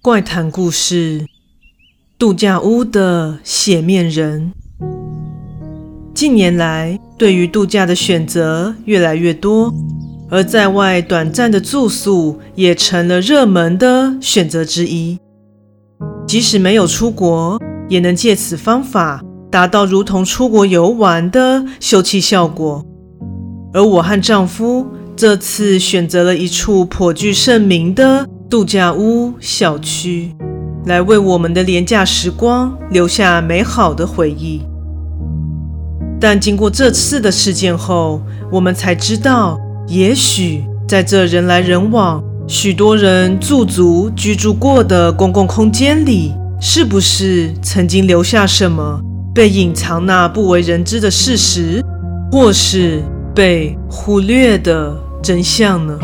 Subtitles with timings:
[0.00, 1.26] 怪谈故事：
[2.16, 4.52] 度假屋的血面人。
[6.14, 9.74] 近年来，对于度假的选择越来越多，
[10.30, 15.18] 而在外短暂的住宿也成了热门的选择之一。
[16.28, 22.86] 即使没有出国，也能借此方法达到如同出国游玩的休憩效果。
[23.72, 24.86] 而我和丈夫
[25.16, 28.28] 这次选择了一处颇具盛名的。
[28.50, 30.34] 度假屋小区，
[30.86, 34.62] 来为我们的廉价时光留下美好的回忆。
[36.18, 48.98] 但经过这次的事件后，我们才知道，也许在这人来人往、许多人驻足居住过的公共空间里，是不是曾经留下什么
[49.34, 51.84] 被隐藏那不为人知的事实，
[52.32, 53.02] 或是
[53.34, 55.98] 被忽略的真相呢？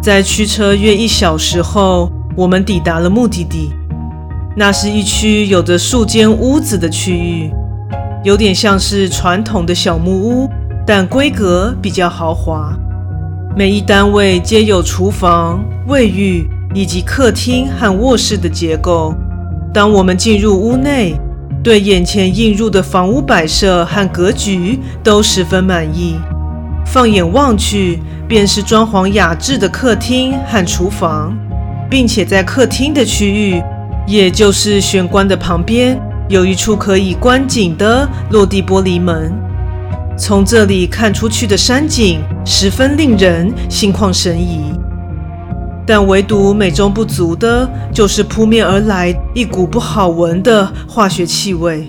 [0.00, 3.72] 在驱车约一小时后，我们抵达了目的地。
[4.56, 7.50] 那是一区有着数间屋子的区域，
[8.24, 10.48] 有点像是传统的小木屋，
[10.86, 12.76] 但规格比较豪华。
[13.56, 19.14] 每一单位皆有厨房、卫浴以及客厅和卧室的结构。
[19.74, 21.14] 当我们进入屋内，
[21.62, 26.16] 对眼前映入的房屋摆设和格局都十分满意。
[26.90, 31.36] 放眼望去，便是装潢雅致的客厅和厨房，
[31.90, 33.62] 并且在客厅的区域，
[34.06, 36.00] 也就是玄关的旁边，
[36.30, 39.30] 有一处可以观景的落地玻璃门。
[40.16, 44.72] 从这里看出去的山景十分令人心旷神怡，
[45.86, 51.86] 但唯独美中不足的就是扑面而来一股不好闻的化学气味，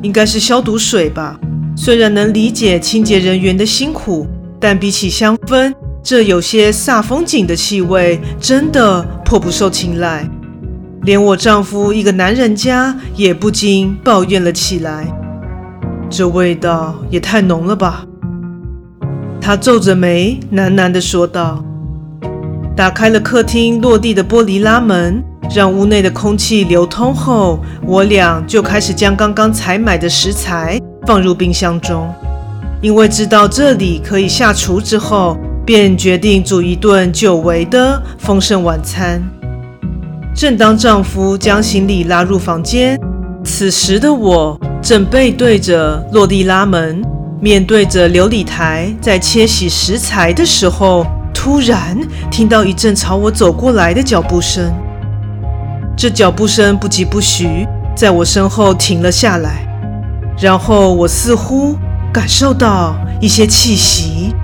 [0.00, 1.38] 应该是消毒水吧。
[1.82, 4.26] 虽然能理解清洁人员的辛苦，
[4.60, 10.28] 但比起香氛，这有些煞风景的气味真的颇不受青睐。
[11.04, 15.06] 连我丈夫一个男人家也不禁抱怨了起来
[16.10, 18.04] ：“这味道也太浓了吧！”
[19.40, 21.64] 他皱着眉，喃喃地说道。
[22.76, 25.24] 打开了客厅落地的玻璃拉门，
[25.54, 30.78] 让屋内的空气流通后，我俩就开始将刚刚采买的食材。
[31.06, 32.12] 放入冰箱中，
[32.80, 39.22] 因为知道这里可以下厨之后，便决定煮一顿久违的丰盛晚餐。
[40.34, 42.98] 正当丈夫将行李拉入房间，
[43.44, 47.02] 此时的我正背对着落地拉门，
[47.40, 51.98] 面对着琉璃台，在切洗食材的时候，突然
[52.30, 54.72] 听到一阵朝我走过来的脚步声。
[55.96, 59.66] 这脚步声不疾不徐，在我身后停了下来。
[60.40, 61.76] 然后我似乎
[62.10, 64.34] 感受到一些气息，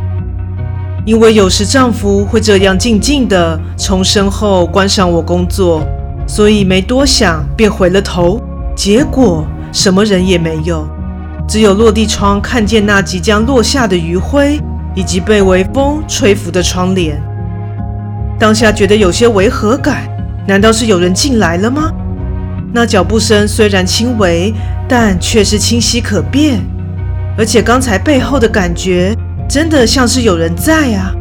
[1.06, 5.82] 因为有时丈夫会这样静静地从身后观赏我工作，
[6.26, 8.38] 所以没多想便回了头。
[8.76, 10.86] 结果什么人也没有，
[11.48, 14.60] 只有落地窗看见那即将落下的余晖，
[14.94, 17.18] 以及被微风吹拂的窗帘。
[18.38, 20.06] 当下觉得有些违和感，
[20.46, 21.90] 难道是有人进来了吗？
[22.70, 24.52] 那脚步声虽然轻微，
[24.88, 26.60] 但却是清晰可辨，
[27.36, 29.16] 而且刚才背后的感觉
[29.48, 31.12] 真的像是有人在啊。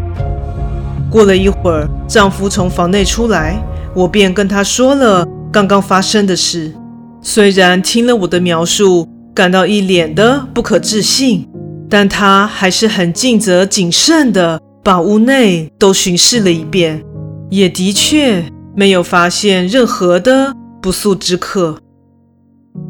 [1.09, 3.61] 过了一会儿，丈夫从房内出来，
[3.95, 6.73] 我便跟他说了刚刚发生的事。
[7.21, 11.47] 虽然听了我的描述，感到一脸的不可置信，
[11.89, 17.01] 但他还是很尽责谨慎的把屋内都巡视了一遍，
[17.49, 18.43] 也的确
[18.75, 21.77] 没有发现任何的不速之客。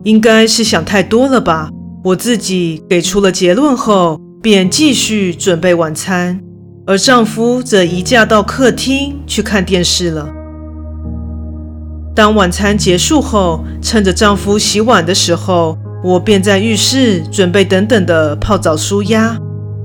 [0.03, 1.69] 应该是想太多了吧？
[2.03, 6.39] 我自己给出了结论后，便继续准备晚餐，
[6.85, 10.29] 而丈夫则移驾到客厅去看电视了。
[12.13, 19.35] 当晚餐结束后，趁着丈夫洗碗的时候，我便在浴室准备等等的泡澡舒压。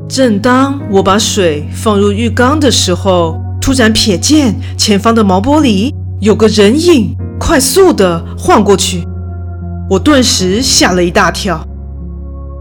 [0.07, 9.03] 正当我把水放入浴缸的时候，突然瞥见前方的毛玻璃有个人影，快速地晃过去。
[9.91, 11.67] 我顿时吓了一大跳。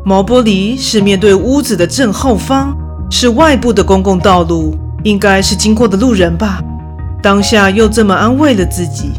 [0.04, 2.76] 毛玻璃是面对屋子的正后方，
[3.12, 6.60] 是外部的公共道路，应该是经过的路人吧。
[7.22, 9.12] 当下又这么安慰了自己。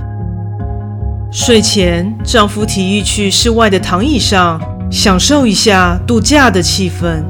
[1.31, 4.61] 睡前，丈夫提议去室外的躺椅上
[4.91, 7.23] 享受一下度假的气氛，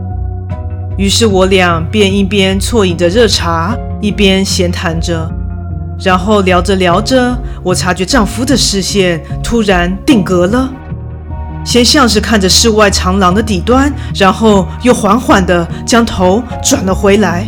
[0.97, 5.31] 于是我俩便一边啜饮着热茶，一边闲谈着。
[6.03, 10.71] 然后聊着聊着，我察觉丈夫的视线突然定格了，
[11.65, 17.47] 先像是看着室外长廊的底端，然后又缓缓地将头转了回来。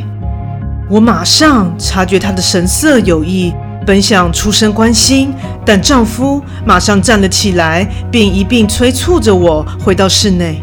[0.91, 3.55] 我马上察觉他的神色有异，
[3.87, 5.33] 本想出声关心，
[5.65, 10.63] 但丈夫马上站了起来，并一并催促着我回到室内。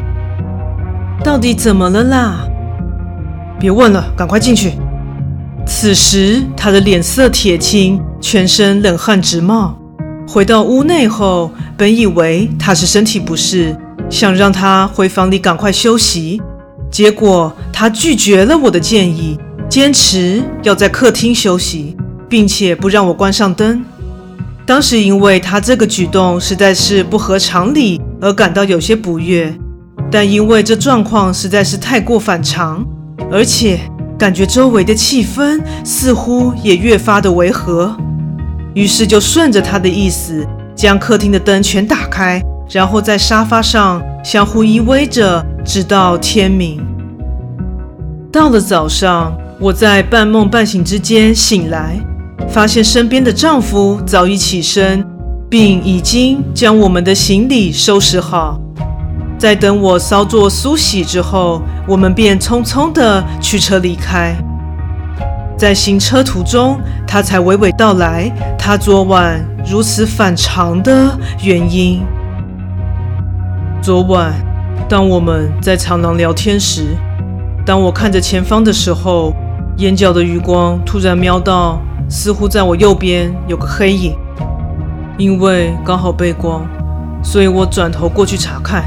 [1.23, 2.35] 到底怎么了啦？
[3.59, 4.73] 别问了，赶快进去。
[5.71, 9.77] 此时他的脸色铁青，全身冷汗直冒。
[10.27, 13.77] 回到屋内后，本以为他是身体不适，
[14.09, 16.41] 想让他回房里赶快休息。
[16.89, 19.37] 结果他拒绝了我的建议，
[19.69, 21.95] 坚持要在客厅休息，
[22.27, 23.85] 并且不让我关上灯。
[24.65, 29.55] 当时因为他这个举动实在是不合常理，而感到有些不悦。
[30.11, 32.83] 但因为这状况实在是太过反常，
[33.31, 33.79] 而且
[34.19, 37.95] 感觉周围的气氛似乎也越发的违和，
[38.73, 40.45] 于是就顺着他的意思，
[40.75, 46.85] 将客厅的灯全打开，然后在沙发上相互依偎着，直到天明。
[48.29, 51.97] 到了早上，我在半梦半醒之间醒来，
[52.49, 55.01] 发现身边的丈夫早已起身，
[55.49, 58.59] 并已经将我们的行李收拾好。
[59.39, 64.35] 在等我稍作梳洗之后，我们便匆匆地驱车离开。
[65.57, 66.77] 在行车途中，
[67.07, 72.01] 他才娓娓道来他昨晚如此反常的原因。
[73.81, 74.33] 昨晚，
[74.89, 76.97] 当我们在长廊聊天时，
[77.65, 79.33] 当我看着前方的时候，
[79.77, 84.17] 眼角的余光突然瞄到，似乎在我右边有个黑影。
[85.17, 86.67] 因为刚好背光，
[87.23, 88.83] 所以我转头过去查看。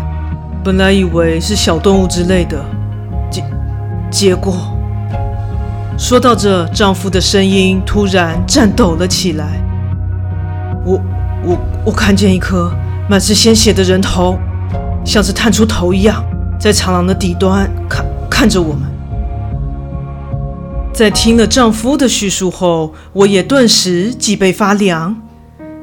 [0.65, 2.65] 本来以为是小动物之类的，
[3.29, 3.45] 结
[4.13, 4.55] 结果，
[5.99, 9.61] 说到这，丈夫的声音突然颤抖了起来。
[10.85, 11.01] 我
[11.45, 12.73] 我我看见一颗
[13.11, 14.39] 满是鲜血的人头，
[15.05, 16.25] 像是探出头一样，
[16.61, 18.83] 在长廊的底端看看着我们。
[20.93, 25.17] 在听了丈夫的叙述后，我也顿时脊背发凉。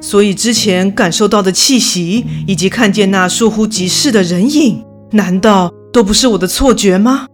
[0.01, 7.27] 所以之前感受到的气息，以及看见那倏忽即逝的人影，难道都不是我的错觉吗？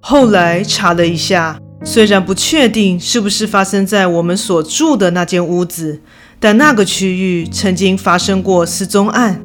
[0.00, 6.02] 后来查了一下，虽然不确定是不是发生在我们所住的那间屋子，
[6.38, 9.42] 但那个区域曾经发生过失踪案，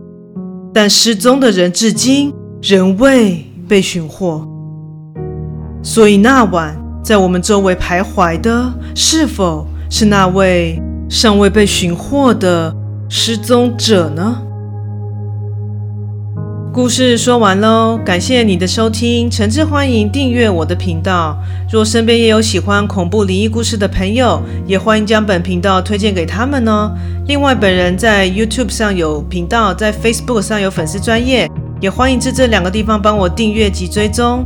[0.74, 4.45] 但失踪的人至今仍未被寻获。
[5.81, 10.77] 所以那晚在我们周围徘徊的，是否是那位？
[11.09, 12.73] 尚未被寻获的
[13.09, 14.44] 失踪者呢？
[16.71, 21.35] 故事说完喽，感谢你的收听，诚挚欢迎订阅我的频道。
[21.71, 26.95] 若身边也有喜欢恐怖灵异故事的朋友，也欢迎将本频道推荐给他们哦。
[27.25, 31.50] 另外，本人在 YouTube 上有频道，在 Facebook 上有粉丝专业，
[31.81, 34.45] 也欢迎至这两个地方帮我订阅及追踪。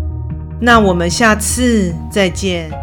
[0.62, 2.83] 那我们下次再见。